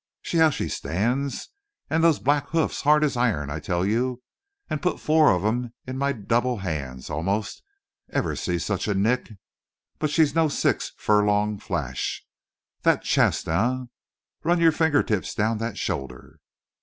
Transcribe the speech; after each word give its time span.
See 0.23 0.37
how 0.39 0.49
she 0.49 0.67
stands! 0.67 1.49
And 1.87 2.03
those 2.03 2.17
black 2.17 2.47
hoofs, 2.49 2.81
hard 2.81 3.03
as 3.03 3.15
iron, 3.15 3.51
I 3.51 3.59
tell 3.59 3.85
you 3.85 4.23
put 4.67 4.81
the 4.81 4.97
four 4.97 5.31
of 5.31 5.45
'em 5.45 5.75
in 5.85 5.95
my 5.99 6.11
double 6.11 6.57
hands, 6.57 7.11
almost 7.11 7.61
ever 8.09 8.35
see 8.35 8.57
such 8.57 8.87
a 8.87 8.95
nick? 8.95 9.33
But 9.99 10.09
she's 10.09 10.33
no 10.33 10.47
six 10.47 10.91
furlong 10.97 11.59
flash! 11.59 12.25
That 12.81 13.03
chest, 13.03 13.47
eh? 13.47 13.83
Run 14.43 14.59
your 14.59 14.71
finger 14.71 15.03
tips 15.03 15.35
down 15.35 15.59
that 15.59 15.77
shoulder!" 15.77 16.39